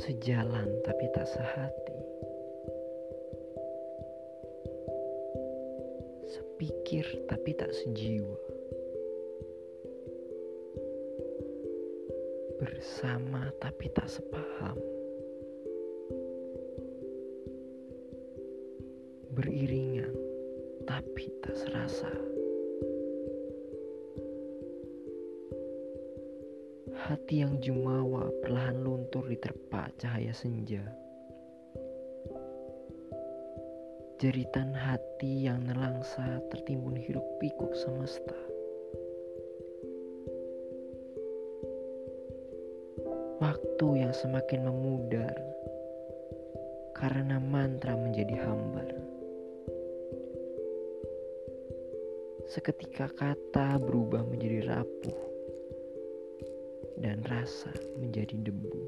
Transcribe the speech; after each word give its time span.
Sejalan 0.00 0.80
tapi 0.80 1.12
tak 1.12 1.28
sehati. 1.28 2.00
Sepikir 6.24 7.04
tapi 7.28 7.52
tak 7.52 7.68
sejiwa. 7.68 8.40
Bersama 12.64 13.52
tapi 13.60 13.92
tak 13.92 14.08
sepaham. 14.08 14.80
Beriringan 19.36 20.16
tapi 20.88 21.28
tak 21.44 21.52
serasa 21.60 22.29
Hati 27.00 27.40
yang 27.40 27.56
jumawa 27.64 28.28
perlahan 28.44 28.84
luntur 28.84 29.24
diterpa 29.24 29.88
cahaya 29.96 30.36
senja. 30.36 30.84
Jeritan 34.20 34.76
hati 34.76 35.48
yang 35.48 35.64
nelangsa 35.64 36.44
tertimbun 36.52 37.00
hiruk 37.00 37.24
pikuk 37.40 37.72
semesta. 37.72 38.36
Waktu 43.40 43.86
yang 44.04 44.12
semakin 44.12 44.68
memudar 44.68 45.32
karena 46.92 47.40
mantra 47.40 47.96
menjadi 47.96 48.44
hambar. 48.44 48.92
Seketika 52.44 53.08
kata 53.08 53.80
berubah 53.80 54.20
menjadi 54.28 54.68
rapuh 54.68 55.29
dan 57.00 57.24
rasa 57.26 57.72
menjadi 57.96 58.36
debu. 58.44 58.84